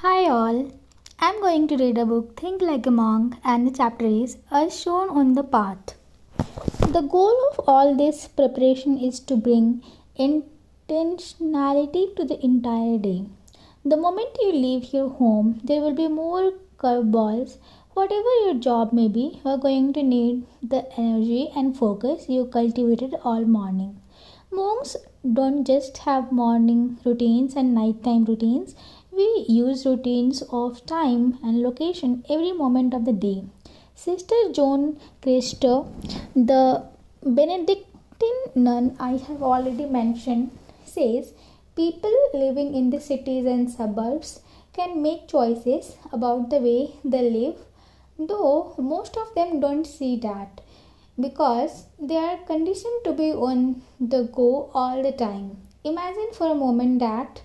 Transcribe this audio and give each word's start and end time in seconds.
Hi 0.00 0.30
all. 0.30 0.58
I'm 1.18 1.40
going 1.40 1.66
to 1.70 1.76
read 1.76 1.98
a 1.98 2.06
book 2.06 2.38
Think 2.38 2.62
Like 2.62 2.86
a 2.86 2.90
Monk 2.92 3.34
and 3.42 3.66
the 3.66 3.72
chapter 3.76 4.06
is 4.06 4.36
As 4.48 4.80
Shown 4.80 5.08
on 5.08 5.32
the 5.32 5.42
Path. 5.42 5.96
The 6.96 7.00
goal 7.00 7.34
of 7.50 7.64
all 7.66 7.96
this 7.96 8.28
preparation 8.28 8.96
is 8.96 9.18
to 9.30 9.36
bring 9.36 9.82
intentionality 10.16 12.14
to 12.14 12.24
the 12.24 12.38
entire 12.44 12.98
day. 12.98 13.24
The 13.84 13.96
moment 13.96 14.38
you 14.40 14.52
leave 14.52 14.92
your 14.92 15.08
home, 15.08 15.60
there 15.64 15.80
will 15.80 15.94
be 15.94 16.06
more 16.06 16.52
curveballs. 16.78 17.56
Whatever 17.94 18.34
your 18.44 18.54
job 18.54 18.92
may 18.92 19.08
be, 19.08 19.40
you 19.44 19.50
are 19.50 19.58
going 19.58 19.92
to 19.94 20.02
need 20.04 20.46
the 20.62 20.86
energy 20.96 21.50
and 21.56 21.76
focus 21.76 22.28
you 22.28 22.44
cultivated 22.44 23.16
all 23.24 23.44
morning. 23.44 24.00
Monks 24.52 24.96
don't 25.34 25.66
just 25.66 25.98
have 25.98 26.30
morning 26.32 26.98
routines 27.04 27.54
and 27.56 27.74
nighttime 27.74 28.24
routines 28.24 28.76
we 29.10 29.44
use 29.48 29.84
routines 29.86 30.42
of 30.50 30.84
time 30.86 31.38
and 31.42 31.62
location 31.62 32.24
every 32.28 32.52
moment 32.52 32.94
of 32.94 33.04
the 33.04 33.12
day. 33.12 33.44
Sister 33.94 34.36
Joan 34.52 35.00
Chittister, 35.22 35.86
the 36.34 36.84
Benedictine 37.22 38.42
nun 38.54 38.96
I 39.00 39.12
have 39.16 39.42
already 39.42 39.86
mentioned, 39.86 40.50
says 40.84 41.32
people 41.74 42.14
living 42.34 42.74
in 42.74 42.90
the 42.90 43.00
cities 43.00 43.46
and 43.46 43.70
suburbs 43.70 44.40
can 44.72 45.02
make 45.02 45.26
choices 45.28 45.96
about 46.12 46.50
the 46.50 46.58
way 46.58 46.94
they 47.04 47.28
live, 47.30 47.56
though 48.18 48.74
most 48.78 49.16
of 49.16 49.34
them 49.34 49.60
don't 49.60 49.84
see 49.84 50.16
that 50.20 50.60
because 51.20 51.86
they 52.00 52.16
are 52.16 52.38
conditioned 52.46 53.02
to 53.04 53.12
be 53.12 53.32
on 53.32 53.82
the 53.98 54.22
go 54.32 54.70
all 54.72 55.02
the 55.02 55.12
time. 55.12 55.56
Imagine 55.82 56.28
for 56.32 56.52
a 56.52 56.54
moment 56.54 57.00
that 57.00 57.42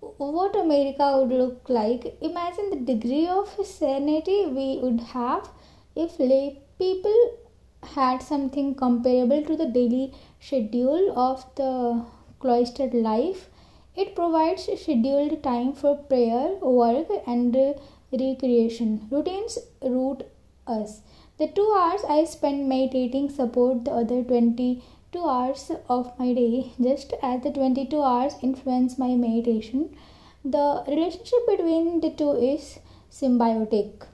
what 0.00 0.56
America 0.56 1.18
would 1.18 1.30
look 1.36 1.68
like. 1.68 2.16
Imagine 2.20 2.70
the 2.70 2.94
degree 2.94 3.26
of 3.26 3.48
sanity 3.64 4.46
we 4.46 4.78
would 4.82 5.00
have 5.00 5.50
if 5.94 6.18
lay 6.18 6.60
people 6.78 7.38
had 7.82 8.22
something 8.22 8.74
comparable 8.74 9.42
to 9.44 9.56
the 9.56 9.66
daily 9.66 10.12
schedule 10.40 11.12
of 11.16 11.44
the 11.56 12.04
cloistered 12.40 12.94
life. 12.94 13.48
It 13.96 14.14
provides 14.14 14.64
scheduled 14.64 15.42
time 15.42 15.72
for 15.72 15.96
prayer, 15.96 16.54
work, 16.62 17.08
and 17.26 17.56
recreation. 18.12 19.08
Routines 19.10 19.58
root 19.82 20.22
us. 20.66 21.02
The 21.38 21.48
two 21.48 21.72
hours 21.76 22.02
I 22.08 22.24
spend 22.24 22.68
meditating 22.68 23.30
support 23.30 23.84
the 23.84 23.92
other 23.92 24.22
20 24.22 24.82
2 25.12 25.26
hours 25.26 25.70
of 25.88 26.12
my 26.18 26.32
day 26.34 26.72
just 26.80 27.14
as 27.22 27.42
the 27.42 27.50
22 27.50 28.02
hours 28.02 28.34
influence 28.42 28.98
my 28.98 29.14
meditation 29.14 29.88
the 30.44 30.84
relationship 30.86 31.46
between 31.46 32.00
the 32.00 32.10
two 32.10 32.32
is 32.32 32.78
symbiotic. 33.10 34.06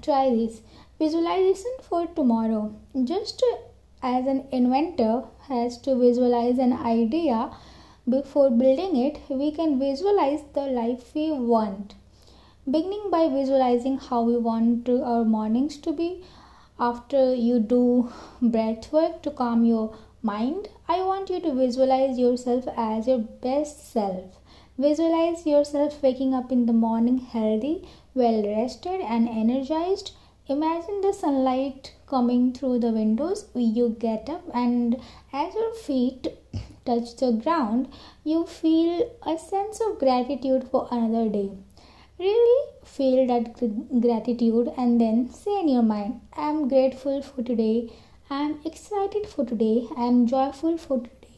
Try 0.00 0.30
this. 0.30 0.60
Visualization 0.98 1.72
for 1.82 2.06
tomorrow. 2.06 2.74
Just 3.02 3.42
as 4.02 4.26
an 4.26 4.46
inventor 4.52 5.24
has 5.48 5.76
to 5.78 5.96
visualize 5.96 6.58
an 6.58 6.72
idea 6.72 7.50
before 8.08 8.50
building 8.50 8.96
it 8.96 9.18
we 9.28 9.50
can 9.50 9.78
visualize 9.78 10.40
the 10.54 10.66
life 10.66 11.14
we 11.14 11.32
want. 11.32 11.94
Beginning 12.70 13.10
by 13.10 13.28
visualizing 13.28 13.98
how 13.98 14.22
we 14.22 14.36
want 14.36 14.88
our 14.88 15.24
mornings 15.24 15.76
to 15.78 15.92
be 15.92 16.22
after 16.78 17.34
you 17.34 17.60
do 17.60 18.12
breath 18.42 18.92
work 18.92 19.22
to 19.22 19.30
calm 19.30 19.64
your 19.64 19.96
mind, 20.22 20.68
I 20.88 21.02
want 21.02 21.30
you 21.30 21.40
to 21.40 21.54
visualize 21.54 22.18
yourself 22.18 22.66
as 22.76 23.06
your 23.06 23.18
best 23.18 23.92
self. 23.92 24.40
Visualize 24.76 25.46
yourself 25.46 26.02
waking 26.02 26.34
up 26.34 26.50
in 26.50 26.66
the 26.66 26.72
morning 26.72 27.18
healthy, 27.18 27.86
well 28.14 28.42
rested, 28.42 29.00
and 29.00 29.28
energized. 29.28 30.12
Imagine 30.48 31.00
the 31.00 31.12
sunlight 31.12 31.94
coming 32.06 32.52
through 32.52 32.80
the 32.80 32.90
windows. 32.90 33.46
You 33.54 33.96
get 33.98 34.28
up, 34.28 34.42
and 34.52 35.00
as 35.32 35.54
your 35.54 35.74
feet 35.74 36.28
touch 36.84 37.16
the 37.16 37.32
ground, 37.32 37.88
you 38.24 38.46
feel 38.46 39.10
a 39.22 39.38
sense 39.38 39.80
of 39.80 39.98
gratitude 39.98 40.68
for 40.70 40.88
another 40.90 41.28
day. 41.28 41.50
Really 42.24 42.60
feel 42.84 43.26
that 43.26 43.48
gratitude 44.00 44.72
and 44.78 44.98
then 44.98 45.28
say 45.30 45.60
in 45.60 45.68
your 45.68 45.82
mind, 45.82 46.22
I 46.34 46.48
am 46.48 46.68
grateful 46.68 47.20
for 47.20 47.42
today, 47.42 47.92
I 48.30 48.40
am 48.44 48.60
excited 48.64 49.26
for 49.26 49.44
today, 49.44 49.86
I 49.94 50.04
am 50.04 50.26
joyful 50.26 50.78
for 50.78 51.00
today. 51.00 51.34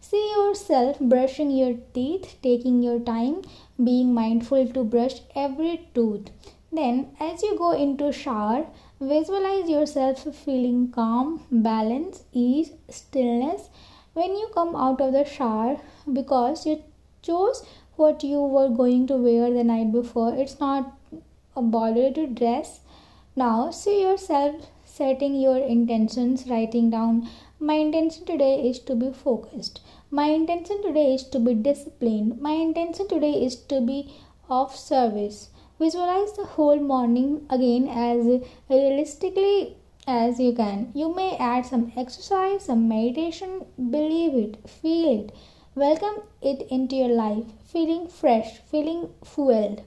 See 0.00 0.30
yourself 0.36 1.00
brushing 1.00 1.50
your 1.50 1.74
teeth, 1.94 2.36
taking 2.42 2.80
your 2.80 3.00
time, 3.00 3.42
being 3.82 4.14
mindful 4.14 4.68
to 4.68 4.84
brush 4.84 5.16
every 5.34 5.88
tooth. 5.94 6.30
Then, 6.70 7.08
as 7.18 7.42
you 7.42 7.58
go 7.58 7.72
into 7.72 8.12
shower, 8.12 8.66
visualize 9.00 9.68
yourself 9.68 10.22
feeling 10.44 10.92
calm, 10.92 11.42
balance, 11.50 12.22
ease, 12.32 12.70
stillness 12.88 13.68
when 14.12 14.36
you 14.36 14.48
come 14.54 14.76
out 14.76 15.00
of 15.00 15.12
the 15.12 15.24
shower 15.24 15.80
because 16.12 16.66
you 16.66 16.84
chose 17.22 17.64
what 18.02 18.24
you 18.24 18.40
were 18.56 18.68
going 18.68 19.06
to 19.06 19.16
wear 19.28 19.52
the 19.52 19.64
night 19.64 19.92
before. 19.92 20.34
It's 20.34 20.58
not 20.58 20.92
a 21.56 21.62
bother 21.62 22.10
to 22.12 22.26
dress. 22.26 22.80
Now, 23.36 23.70
see 23.70 24.02
yourself 24.02 24.66
setting 24.84 25.34
your 25.34 25.58
intentions, 25.58 26.46
writing 26.48 26.90
down 26.90 27.28
my 27.62 27.74
intention 27.74 28.24
today 28.24 28.66
is 28.66 28.78
to 28.80 28.94
be 28.94 29.12
focused. 29.12 29.82
My 30.10 30.28
intention 30.28 30.82
today 30.82 31.12
is 31.12 31.24
to 31.24 31.38
be 31.38 31.52
disciplined. 31.52 32.40
My 32.40 32.52
intention 32.52 33.06
today 33.06 33.32
is 33.32 33.54
to 33.72 33.82
be 33.82 34.14
of 34.48 34.74
service. 34.74 35.50
Visualize 35.78 36.32
the 36.32 36.46
whole 36.46 36.80
morning 36.80 37.46
again 37.50 37.86
as 37.86 38.40
realistically 38.70 39.76
as 40.06 40.40
you 40.40 40.54
can. 40.54 40.90
You 40.94 41.14
may 41.14 41.36
add 41.36 41.66
some 41.66 41.92
exercise, 41.98 42.64
some 42.64 42.88
meditation, 42.88 43.66
believe 43.76 44.34
it, 44.34 44.56
feel 44.66 45.20
it. 45.20 45.32
Welcome 45.76 46.24
it 46.42 46.66
into 46.68 46.96
your 46.96 47.10
life, 47.10 47.44
feeling 47.64 48.08
fresh, 48.08 48.58
feeling 48.58 49.10
fueled. 49.24 49.82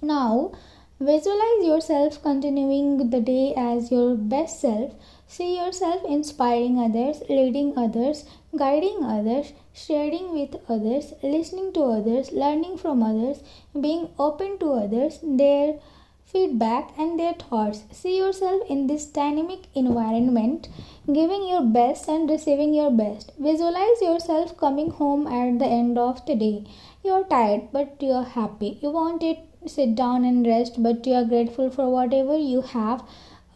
Now, 0.00 0.52
visualize 1.00 1.64
yourself 1.64 2.22
continuing 2.22 3.10
the 3.10 3.20
day 3.20 3.54
as 3.56 3.90
your 3.90 4.14
best 4.14 4.60
self. 4.60 4.94
See 5.26 5.56
yourself 5.56 6.04
inspiring 6.04 6.78
others, 6.78 7.24
leading 7.28 7.76
others, 7.76 8.24
guiding 8.56 9.02
others, 9.02 9.52
sharing 9.72 10.32
with 10.32 10.54
others, 10.68 11.12
listening 11.24 11.72
to 11.72 11.82
others, 11.82 12.30
learning 12.30 12.78
from 12.78 13.02
others, 13.02 13.42
being 13.80 14.10
open 14.16 14.58
to 14.60 14.74
others, 14.74 15.18
their 15.24 15.80
feedback, 16.24 16.90
and 16.98 17.18
their 17.18 17.34
thoughts. 17.34 17.84
See 17.92 18.18
yourself 18.18 18.62
in 18.68 18.86
this 18.86 19.06
dynamic 19.06 19.66
environment 19.74 20.68
giving 21.06 21.46
your 21.46 21.62
best 21.62 22.08
and 22.08 22.28
receiving 22.28 22.72
your 22.74 22.90
best. 22.90 23.32
Visualize 23.38 24.00
yourself 24.00 24.56
coming 24.56 24.90
home 24.90 25.26
at 25.26 25.58
the 25.58 25.66
end 25.66 25.98
of 25.98 26.24
the 26.26 26.34
day. 26.34 26.64
You're 27.04 27.24
tired, 27.24 27.68
but 27.72 27.96
you're 28.00 28.24
happy. 28.24 28.78
You 28.80 28.90
want 28.90 29.20
to 29.20 29.36
sit 29.66 29.94
down 29.94 30.24
and 30.24 30.46
rest, 30.46 30.82
but 30.82 31.06
you 31.06 31.14
are 31.14 31.24
grateful 31.24 31.70
for 31.70 31.88
whatever 31.90 32.36
you 32.36 32.62
have 32.62 33.04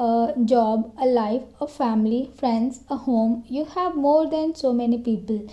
a 0.01 0.33
job, 0.45 0.93
a 1.01 1.07
life, 1.07 1.43
a 1.61 1.67
family, 1.67 2.31
friends, 2.37 2.81
a 2.89 2.97
home. 2.97 3.45
You 3.49 3.65
have 3.65 3.97
more 3.97 4.29
than 4.31 4.55
so 4.55 4.73
many 4.73 4.99
people. 4.99 5.49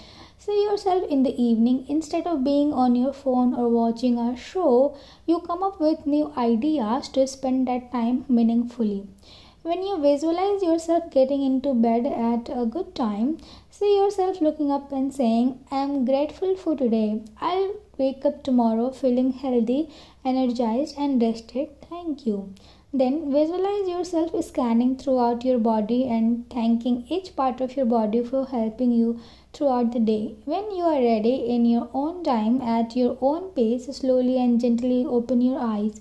See 0.46 0.64
yourself 0.64 1.10
in 1.10 1.24
the 1.24 1.36
evening 1.42 1.86
instead 1.90 2.28
of 2.28 2.44
being 2.44 2.72
on 2.72 2.96
your 2.96 3.14
phone 3.14 3.56
or 3.56 3.68
watching 3.68 4.20
a 4.20 4.38
show, 4.38 4.96
you 5.26 5.40
come 5.40 5.64
up 5.64 5.80
with 5.80 6.06
new 6.06 6.32
ideas 6.38 7.10
to 7.14 7.26
spend 7.26 7.68
that 7.68 7.92
time 7.92 8.26
meaningfully. 8.30 9.08
When 9.64 9.82
you 9.82 9.98
visualize 9.98 10.62
yourself 10.62 11.10
getting 11.10 11.42
into 11.42 11.74
bed 11.74 12.06
at 12.06 12.56
a 12.56 12.68
good 12.68 12.94
time, 12.94 13.40
see 13.72 13.98
yourself 13.98 14.40
looking 14.40 14.70
up 14.70 14.92
and 14.92 15.12
saying, 15.12 15.62
I 15.72 15.78
am 15.78 16.06
grateful 16.06 16.56
for 16.56 16.76
today. 16.76 17.24
I'll 17.42 17.74
wake 17.98 18.24
up 18.24 18.44
tomorrow 18.44 18.92
feeling 18.92 19.32
healthy, 19.32 19.90
energized, 20.24 20.96
and 20.96 21.20
rested. 21.20 21.70
Thank 21.90 22.28
you. 22.28 22.54
Then 22.98 23.30
visualize 23.30 23.90
yourself 23.90 24.42
scanning 24.46 24.96
throughout 24.96 25.44
your 25.44 25.58
body 25.60 26.08
and 26.08 26.50
thanking 26.50 27.06
each 27.10 27.36
part 27.36 27.60
of 27.60 27.76
your 27.76 27.86
body 27.86 28.24
for 28.24 28.46
helping 28.46 28.92
you 28.94 29.20
throughout 29.52 29.92
the 29.92 30.00
day. 30.00 30.36
When 30.46 30.72
you 30.72 30.84
are 30.84 31.02
ready 31.02 31.36
in 31.56 31.66
your 31.66 31.90
own 31.94 32.24
time, 32.24 32.62
at 32.62 32.96
your 32.96 33.18
own 33.20 33.50
pace, 33.50 33.88
slowly 33.88 34.38
and 34.42 34.62
gently 34.62 35.06
open 35.06 35.42
your 35.42 35.60
eyes. 35.60 36.00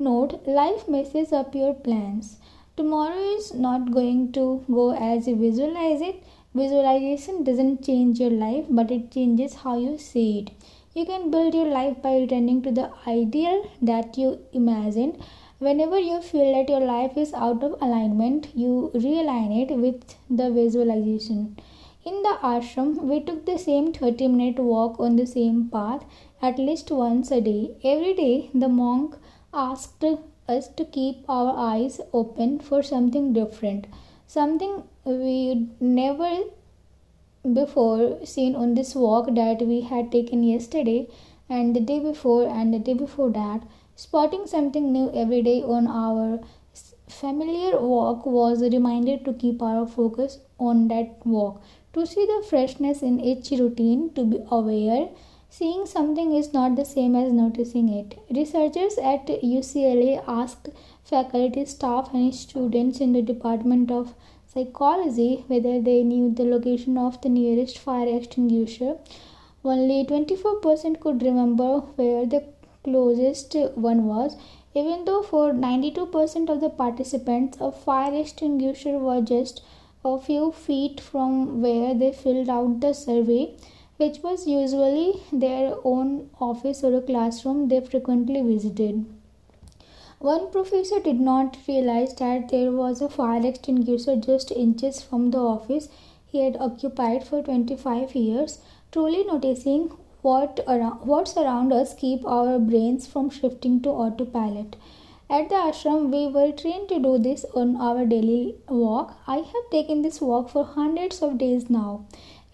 Note 0.00 0.40
life 0.44 0.88
messes 0.88 1.32
up 1.32 1.54
your 1.54 1.74
plans. 1.74 2.38
Tomorrow 2.76 3.36
is 3.36 3.54
not 3.54 3.92
going 3.92 4.32
to 4.32 4.64
go 4.68 4.90
as 4.94 5.28
you 5.28 5.36
visualize 5.36 6.00
it. 6.00 6.24
Visualization 6.54 7.44
doesn't 7.44 7.84
change 7.84 8.18
your 8.18 8.30
life, 8.30 8.64
but 8.68 8.90
it 8.90 9.12
changes 9.12 9.54
how 9.62 9.78
you 9.78 9.96
see 9.96 10.40
it. 10.40 10.50
You 10.94 11.06
can 11.06 11.30
build 11.30 11.54
your 11.54 11.68
life 11.68 12.02
by 12.02 12.16
returning 12.16 12.62
to 12.62 12.72
the 12.72 12.90
ideal 13.06 13.70
that 13.80 14.18
you 14.18 14.40
imagined. 14.52 15.22
Whenever 15.64 15.96
you 15.96 16.20
feel 16.20 16.52
that 16.54 16.68
your 16.68 16.80
life 16.80 17.16
is 17.16 17.32
out 17.32 17.62
of 17.62 17.74
alignment, 17.80 18.48
you 18.52 18.90
realign 18.94 19.50
it 19.62 19.72
with 19.76 20.16
the 20.28 20.50
visualization. 20.50 21.56
In 22.04 22.22
the 22.24 22.36
ashram, 22.42 22.96
we 23.02 23.20
took 23.20 23.46
the 23.46 23.58
same 23.58 23.92
30 23.92 24.26
minute 24.26 24.58
walk 24.58 24.98
on 24.98 25.14
the 25.14 25.26
same 25.26 25.68
path 25.68 26.04
at 26.40 26.58
least 26.58 26.90
once 26.90 27.30
a 27.30 27.40
day. 27.40 27.76
Every 27.84 28.12
day, 28.12 28.50
the 28.52 28.68
monk 28.68 29.14
asked 29.54 30.04
us 30.48 30.66
to 30.66 30.84
keep 30.84 31.24
our 31.28 31.54
eyes 31.56 32.00
open 32.12 32.58
for 32.58 32.82
something 32.82 33.32
different, 33.32 33.86
something 34.26 34.82
we'd 35.04 35.80
never 35.80 36.38
before 37.60 38.26
seen 38.26 38.56
on 38.56 38.74
this 38.74 38.96
walk 38.96 39.32
that 39.36 39.62
we 39.62 39.82
had 39.82 40.10
taken 40.10 40.42
yesterday 40.42 41.06
and 41.48 41.76
the 41.76 41.80
day 41.92 42.00
before 42.00 42.48
and 42.48 42.74
the 42.74 42.80
day 42.80 42.94
before 42.94 43.30
that. 43.30 43.62
Spotting 43.94 44.46
something 44.46 44.92
new 44.92 45.10
every 45.12 45.42
day 45.42 45.62
on 45.62 45.86
our 45.86 46.40
familiar 47.08 47.78
walk 47.78 48.24
was 48.24 48.62
a 48.62 48.70
reminder 48.70 49.18
to 49.18 49.32
keep 49.34 49.62
our 49.62 49.86
focus 49.86 50.38
on 50.58 50.88
that 50.88 51.24
walk, 51.26 51.62
to 51.92 52.06
see 52.06 52.24
the 52.24 52.44
freshness 52.48 53.02
in 53.02 53.20
each 53.20 53.50
routine, 53.50 54.12
to 54.14 54.24
be 54.24 54.38
aware. 54.50 55.08
Seeing 55.50 55.84
something 55.84 56.34
is 56.34 56.54
not 56.54 56.76
the 56.76 56.84
same 56.86 57.14
as 57.14 57.30
noticing 57.30 57.90
it. 57.90 58.18
Researchers 58.30 58.96
at 58.96 59.26
UCLA 59.26 60.24
asked 60.26 60.70
faculty, 61.04 61.66
staff, 61.66 62.14
and 62.14 62.34
students 62.34 63.00
in 63.00 63.12
the 63.12 63.20
Department 63.20 63.90
of 63.90 64.14
Psychology 64.46 65.44
whether 65.48 65.80
they 65.80 66.02
knew 66.02 66.32
the 66.32 66.44
location 66.44 66.96
of 66.96 67.20
the 67.20 67.28
nearest 67.28 67.78
fire 67.78 68.08
extinguisher. 68.16 68.96
Only 69.62 70.04
24% 70.06 71.00
could 71.00 71.22
remember 71.22 71.80
where 71.96 72.24
the 72.24 72.44
closest 72.84 73.54
one 73.74 74.06
was, 74.06 74.36
even 74.74 75.04
though 75.04 75.22
for 75.22 75.52
92% 75.52 76.48
of 76.48 76.60
the 76.60 76.70
participants, 76.70 77.58
a 77.60 77.70
fire 77.70 78.14
extinguisher 78.14 78.98
was 78.98 79.28
just 79.28 79.62
a 80.04 80.18
few 80.18 80.52
feet 80.52 81.00
from 81.00 81.62
where 81.62 81.94
they 81.94 82.12
filled 82.12 82.48
out 82.48 82.80
the 82.80 82.92
survey, 82.92 83.54
which 83.96 84.22
was 84.22 84.46
usually 84.46 85.22
their 85.32 85.74
own 85.84 86.30
office 86.40 86.82
or 86.82 86.94
a 86.96 87.00
classroom 87.00 87.68
they 87.68 87.80
frequently 87.80 88.40
visited. 88.42 89.04
One 90.18 90.50
professor 90.50 91.00
did 91.00 91.20
not 91.20 91.56
realize 91.66 92.14
that 92.14 92.48
there 92.48 92.70
was 92.70 93.02
a 93.02 93.08
fire 93.08 93.44
extinguisher 93.44 94.16
just 94.16 94.52
inches 94.52 95.02
from 95.02 95.30
the 95.32 95.38
office 95.38 95.88
he 96.26 96.44
had 96.44 96.56
occupied 96.58 97.26
for 97.26 97.42
25 97.42 98.14
years. 98.14 98.60
Truly 98.92 99.24
noticing 99.24 99.90
what 100.22 100.60
around, 100.66 101.06
what's 101.06 101.36
around 101.36 101.72
us 101.72 101.94
keep 101.94 102.24
our 102.26 102.58
brains 102.58 103.06
from 103.06 103.28
shifting 103.28 103.80
to 103.82 103.90
autopilot. 103.90 104.76
At 105.28 105.48
the 105.48 105.54
ashram, 105.56 106.10
we 106.10 106.26
were 106.32 106.52
trained 106.52 106.88
to 106.90 106.98
do 106.98 107.18
this 107.18 107.44
on 107.54 107.76
our 107.76 108.04
daily 108.06 108.56
walk. 108.68 109.14
I 109.26 109.36
have 109.36 109.70
taken 109.70 110.02
this 110.02 110.20
walk 110.20 110.50
for 110.50 110.64
hundreds 110.64 111.22
of 111.22 111.38
days 111.38 111.68
now. 111.68 112.04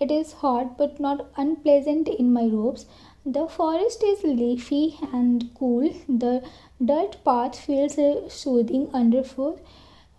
It 0.00 0.10
is 0.10 0.32
hot 0.32 0.78
but 0.78 1.00
not 1.00 1.26
unpleasant 1.36 2.08
in 2.08 2.32
my 2.32 2.46
robes. 2.46 2.86
The 3.26 3.48
forest 3.48 4.02
is 4.02 4.22
leafy 4.22 4.96
and 5.12 5.50
cool. 5.58 5.92
The 6.08 6.42
dirt 6.82 7.16
path 7.24 7.58
feels 7.58 7.98
soothing 8.32 8.88
underfoot. 8.94 9.58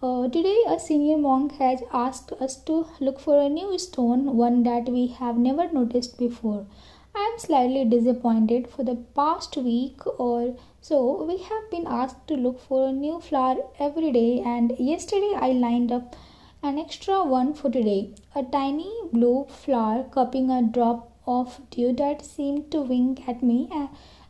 Uh, 0.03 0.27
today, 0.27 0.57
a 0.67 0.79
senior 0.79 1.17
monk 1.17 1.53
has 1.53 1.81
asked 1.91 2.31
us 2.33 2.55
to 2.63 2.87
look 2.99 3.19
for 3.19 3.39
a 3.39 3.49
new 3.49 3.77
stone, 3.79 4.37
one 4.37 4.63
that 4.63 4.89
we 4.89 5.07
have 5.07 5.37
never 5.37 5.71
noticed 5.71 6.17
before. 6.17 6.65
I 7.15 7.31
am 7.33 7.39
slightly 7.39 7.85
disappointed. 7.85 8.67
For 8.67 8.83
the 8.83 8.95
past 8.95 9.57
week 9.57 10.05
or 10.19 10.55
so, 10.81 11.23
we 11.23 11.37
have 11.37 11.69
been 11.71 11.87
asked 11.87 12.27
to 12.27 12.35
look 12.35 12.59
for 12.59 12.87
a 12.87 12.91
new 12.91 13.19
flower 13.19 13.57
every 13.79 14.11
day, 14.11 14.41
and 14.41 14.75
yesterday 14.77 15.33
I 15.35 15.51
lined 15.51 15.91
up 15.91 16.15
an 16.61 16.77
extra 16.77 17.23
one 17.23 17.53
for 17.53 17.69
today. 17.69 18.13
A 18.35 18.43
tiny 18.43 18.91
blue 19.11 19.47
flower 19.49 20.03
cupping 20.03 20.51
a 20.51 20.61
drop 20.61 21.11
of 21.25 21.59
dew 21.71 21.93
that 21.93 22.25
seemed 22.25 22.71
to 22.71 22.81
wink 22.81 23.27
at 23.27 23.41
me 23.43 23.69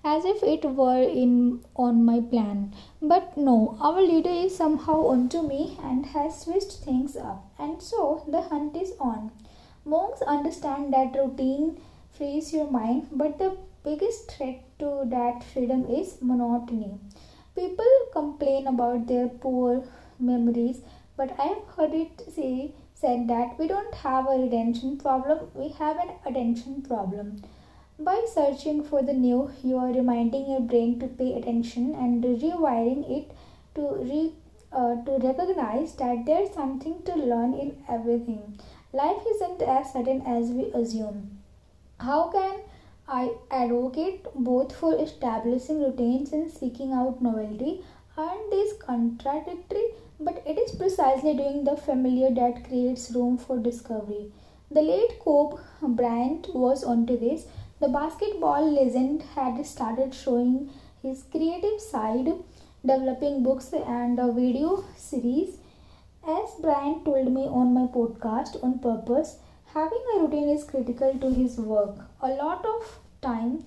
as 0.03 0.25
if 0.25 0.41
it 0.43 0.63
were 0.63 1.01
in 1.01 1.63
on 1.75 2.05
my 2.05 2.19
plan. 2.21 2.73
But 3.01 3.35
no, 3.37 3.77
our 3.81 4.01
leader 4.01 4.29
is 4.29 4.55
somehow 4.55 5.07
onto 5.07 5.41
me 5.41 5.77
and 5.83 6.05
has 6.07 6.41
switched 6.41 6.73
things 6.83 7.17
up, 7.17 7.45
and 7.57 7.81
so 7.81 8.23
the 8.27 8.41
hunt 8.41 8.75
is 8.77 8.93
on. 8.99 9.31
Monks 9.85 10.21
understand 10.21 10.93
that 10.93 11.15
routine 11.15 11.77
frees 12.19 12.51
your 12.51 12.69
mind, 12.69 13.07
but 13.13 13.39
the 13.39 13.55
biggest 13.81 14.29
threat 14.29 14.61
to 14.77 15.03
that 15.05 15.41
freedom 15.41 15.85
is 15.89 16.17
monotony. 16.21 16.99
People 17.55 17.85
complain 18.11 18.67
about 18.67 19.07
their 19.07 19.29
poor 19.29 19.85
memories, 20.19 20.81
but 21.15 21.33
I 21.39 21.43
have 21.43 21.63
heard 21.77 21.93
it 21.93 22.21
say 22.29 22.73
said 22.93 23.29
that 23.29 23.57
we 23.57 23.69
don't 23.69 23.95
have 23.95 24.27
a 24.27 24.37
retention 24.37 24.97
problem, 24.97 25.47
we 25.53 25.69
have 25.69 25.95
an 25.95 26.11
attention 26.25 26.81
problem. 26.81 27.41
By 27.97 28.25
searching 28.33 28.83
for 28.83 29.01
the 29.01 29.13
new, 29.13 29.51
you 29.63 29.77
are 29.77 29.93
reminding 29.93 30.51
your 30.51 30.59
brain 30.59 30.99
to 30.99 31.07
pay 31.07 31.37
attention 31.37 31.95
and 31.95 32.21
rewiring 32.21 33.09
it 33.09 33.31
to 33.75 33.95
re, 33.95 34.33
uh, 34.73 34.95
to 35.05 35.11
recognize 35.25 35.95
that 35.95 36.25
there's 36.25 36.53
something 36.53 37.01
to 37.03 37.15
learn 37.15 37.53
in 37.53 37.81
everything. 37.87 38.59
Life 38.91 39.21
isn't 39.35 39.61
as 39.61 39.93
sudden 39.93 40.21
as 40.23 40.49
we 40.49 40.65
assume. 40.73 41.38
How 42.01 42.29
can 42.29 42.61
I 43.09 43.33
advocate 43.51 44.25
both 44.33 44.73
for 44.73 44.95
establishing 44.95 45.83
routines 45.83 46.31
and 46.31 46.49
seeking 46.49 46.93
out 46.93 47.21
novelty? 47.21 47.83
Aren't 48.15 48.51
these 48.51 48.71
contradictory? 48.73 49.83
But 50.17 50.41
it 50.45 50.57
is 50.57 50.75
precisely 50.75 51.33
doing 51.35 51.65
the 51.65 51.75
familiar 51.75 52.31
that 52.35 52.63
creates 52.63 53.11
room 53.11 53.37
for 53.37 53.57
discovery. 53.57 54.31
The 54.71 54.81
late 54.81 55.19
Kobe 55.19 55.61
Bryant 55.81 56.47
was 56.55 56.85
onto 56.85 57.19
this. 57.19 57.47
The 57.81 57.89
basketball 57.89 58.71
legend 58.71 59.23
had 59.35 59.65
started 59.65 60.13
showing 60.13 60.69
his 61.01 61.23
creative 61.23 61.81
side, 61.81 62.31
developing 62.85 63.43
books 63.43 63.73
and 63.73 64.17
a 64.19 64.31
video 64.31 64.85
series. 64.95 65.57
As 66.25 66.55
Bryant 66.61 67.03
told 67.03 67.29
me 67.29 67.41
on 67.41 67.73
my 67.73 67.87
podcast 67.87 68.63
on 68.63 68.79
purpose, 68.79 69.39
having 69.73 70.03
a 70.15 70.19
routine 70.19 70.49
is 70.49 70.63
critical 70.63 71.13
to 71.19 71.29
his 71.33 71.57
work. 71.57 71.95
A 72.21 72.29
lot 72.29 72.65
of 72.65 72.99
time 73.21 73.65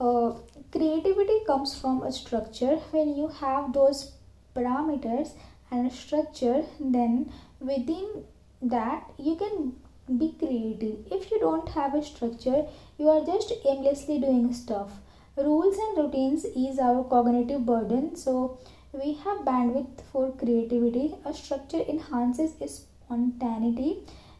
uh, 0.00 0.32
creativity 0.70 1.40
comes 1.46 1.78
from 1.78 2.02
a 2.02 2.12
structure. 2.12 2.76
When 2.90 3.16
you 3.16 3.28
have 3.28 3.72
those 3.72 4.12
parameters 4.54 5.32
and 5.70 5.90
a 5.90 5.94
structure 5.94 6.64
then 6.80 7.32
within 7.60 8.24
that 8.60 9.10
you 9.18 9.36
can 9.36 9.74
be 10.18 10.34
creative. 10.38 10.98
If 11.10 11.30
you 11.30 11.38
don't 11.40 11.68
have 11.70 11.94
a 11.94 12.02
structure 12.02 12.66
you 12.98 13.08
are 13.08 13.24
just 13.24 13.52
aimlessly 13.64 14.18
doing 14.18 14.52
stuff. 14.52 14.90
Rules 15.36 15.76
and 15.78 15.98
routines 15.98 16.44
ease 16.54 16.78
our 16.78 17.04
cognitive 17.04 17.64
burden 17.64 18.16
so 18.16 18.58
we 18.92 19.14
have 19.24 19.44
bandwidth 19.44 20.00
for 20.12 20.32
creativity. 20.32 21.14
A 21.24 21.32
structure 21.32 21.82
enhances 21.88 22.54
spontaneity 22.66 23.98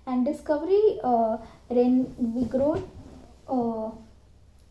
and 0.09 0.25
discovery 0.25 0.99
uh, 1.05 1.37
we 1.71 2.45
grow 2.45 2.75
uh, 3.57 3.91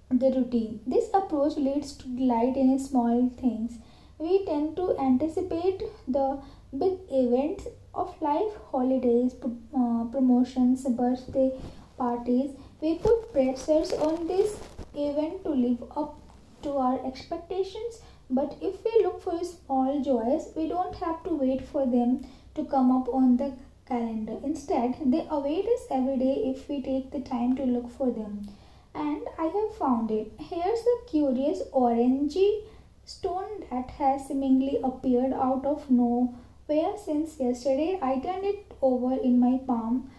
the 0.09 0.29
routine. 0.35 0.79
This 0.87 1.09
approach 1.13 1.57
leads 1.57 1.93
to 1.97 2.07
delight 2.07 2.55
in 2.55 2.77
small 2.79 3.29
things. 3.41 3.77
We 4.17 4.45
tend 4.45 4.75
to 4.77 4.97
anticipate 4.99 5.83
the 6.07 6.41
big 6.77 6.93
events 7.11 7.67
of 7.93 8.19
life, 8.21 8.53
holidays, 8.71 9.35
uh, 9.43 10.05
promotions, 10.05 10.83
birthday 10.85 11.51
parties. 11.97 12.51
We 12.81 12.95
put 12.95 13.31
pressures 13.33 13.91
on 13.93 14.27
this 14.27 14.57
event 14.95 15.43
to 15.43 15.49
live 15.49 15.83
up 15.95 16.19
to 16.63 16.77
our 16.77 17.05
expectations. 17.05 18.01
But 18.29 18.57
if 18.61 18.83
we 18.83 19.03
look 19.03 19.21
for 19.21 19.39
small 19.43 20.01
joys, 20.03 20.49
we 20.55 20.67
don't 20.67 20.95
have 20.95 21.23
to 21.23 21.29
wait 21.29 21.67
for 21.67 21.85
them 21.85 22.25
to 22.55 22.65
come 22.65 22.91
up 22.91 23.07
on 23.13 23.37
the 23.37 23.53
calendar. 23.87 24.37
Instead, 24.43 24.95
they 25.05 25.27
await 25.29 25.65
us 25.65 25.85
every 25.89 26.17
day 26.17 26.43
if 26.45 26.67
we 26.69 26.81
take 26.81 27.11
the 27.11 27.21
time 27.21 27.55
to 27.55 27.63
look 27.63 27.89
for 27.89 28.11
them. 28.11 28.47
And 28.93 29.21
I 29.37 29.45
have 29.45 29.75
found 29.77 30.11
it. 30.11 30.31
Here's 30.39 30.79
a 30.79 31.09
curious 31.09 31.61
orangey 31.73 32.63
stone 33.05 33.65
that 33.71 33.91
has 33.91 34.27
seemingly 34.27 34.79
appeared 34.83 35.33
out 35.33 35.65
of 35.65 35.89
nowhere 35.89 36.97
since 37.03 37.39
yesterday. 37.39 37.99
I 38.01 38.19
turned 38.19 38.45
it 38.45 38.73
over 38.81 39.15
in 39.15 39.39
my 39.39 39.59
palm. 39.65 40.09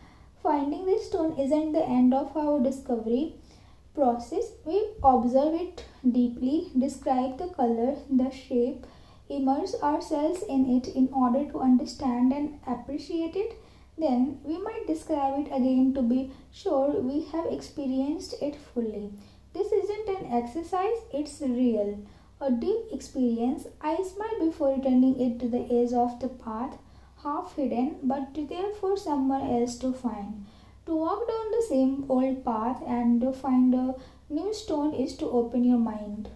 Finding 0.43 0.87
this 0.87 1.09
stone 1.09 1.39
isn't 1.39 1.73
the 1.73 1.85
end 1.85 2.15
of 2.15 2.37
our 2.37 2.61
discovery 2.61 3.35
process. 3.95 4.53
We 4.65 4.91
observe 5.03 5.55
it 5.55 5.85
deeply, 6.09 6.71
describe 6.79 7.39
the 7.39 7.49
color, 7.49 7.97
the 8.09 8.31
shape, 8.31 8.87
immerse 9.29 9.75
ourselves 9.83 10.43
in 10.49 10.69
it 10.77 10.89
in 10.89 11.09
order 11.13 11.51
to 11.51 11.61
understand 11.61 12.33
and 12.33 12.59
appreciate 12.67 13.37
it, 13.37 13.55
then 13.97 14.41
we 14.45 14.59
might 14.59 14.87
describe 14.87 15.47
it 15.47 15.53
again 15.53 15.93
to 15.95 16.03
be 16.03 16.31
sure 16.53 17.01
we 17.01 17.25
have 17.33 17.47
experienced 17.47 18.35
it 18.41 18.57
fully. 18.57 19.13
This 19.53 19.73
isn't 19.73 20.09
an 20.09 20.33
exercise, 20.33 20.99
it's 21.13 21.41
real. 21.41 21.99
A 22.41 22.51
deep 22.51 22.93
experience. 22.93 23.67
I 23.81 23.97
smile 24.03 24.39
before 24.39 24.77
returning 24.77 25.21
it 25.21 25.41
to 25.41 25.49
the 25.49 25.67
edge 25.73 25.93
of 25.93 26.21
the 26.21 26.29
path, 26.29 26.79
half 27.25 27.57
hidden, 27.57 27.97
but 28.03 28.29
there 28.49 28.73
for 28.75 28.97
someone 28.97 29.43
else 29.43 29.77
to 29.79 29.93
find. 29.93 30.47
To 30.87 30.95
walk 30.95 31.27
down 31.29 31.51
the 31.51 31.67
same 31.69 32.07
old 32.09 32.45
path 32.45 32.81
and 32.87 33.21
to 33.21 33.33
find 33.33 33.75
a 33.75 33.97
New 34.31 34.53
stone 34.53 34.93
is 34.93 35.17
to 35.17 35.31
open 35.31 35.65
your 35.65 35.79
mind. 35.79 36.29